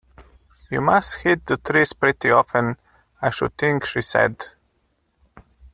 ‘You 0.71 0.81
must 0.81 1.19
hit 1.19 1.45
the 1.45 1.57
trees 1.57 1.93
pretty 1.93 2.31
often, 2.31 2.75
I 3.21 3.29
should 3.29 3.55
think,’ 3.55 3.85
she 3.85 4.01
said. 4.01 4.41